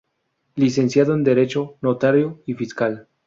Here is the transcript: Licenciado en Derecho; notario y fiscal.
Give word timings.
Licenciado 0.55 1.13
en 1.13 1.23
Derecho; 1.23 1.77
notario 1.79 2.41
y 2.47 2.55
fiscal. 2.55 3.07